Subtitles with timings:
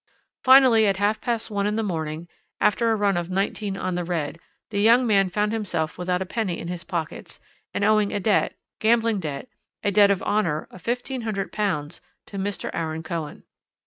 [0.43, 2.27] Finally, at half past one in the morning,
[2.59, 4.39] after a run of nineteen on the red,
[4.71, 7.39] the young man found himself without a penny in his pockets,
[7.71, 9.47] and owing a debt gambling debt
[9.83, 12.71] a debt of honour of £1500 to Mr.
[12.73, 13.43] Aaron Cohen.